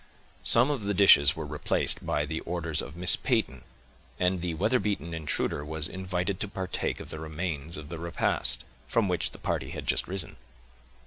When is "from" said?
8.87-9.07